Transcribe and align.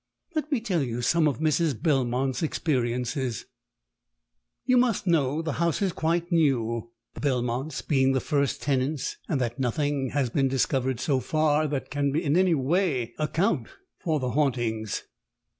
Let 0.33 0.51
me 0.51 0.59
tell 0.61 0.81
you 0.81 1.03
some 1.03 1.27
of 1.27 1.37
Mrs. 1.37 1.79
Belmont's 1.79 2.41
experiences. 2.41 3.45
"You 4.65 4.77
must 4.77 5.05
know 5.05 5.43
the 5.43 5.51
house 5.61 5.79
is 5.79 5.93
quite 5.93 6.31
new, 6.31 6.89
the 7.13 7.19
Belmont's 7.19 7.83
being 7.83 8.13
the 8.13 8.19
first 8.19 8.63
tenants, 8.63 9.17
and 9.29 9.39
that 9.39 9.59
nothing 9.59 10.09
has 10.13 10.31
been 10.31 10.47
discovered, 10.47 10.99
so 10.99 11.19
far, 11.19 11.67
that 11.67 11.91
can 11.91 12.15
in 12.15 12.35
any 12.35 12.55
way 12.55 13.13
account 13.19 13.67
for 13.99 14.19
the 14.19 14.31
hauntings. 14.31 15.03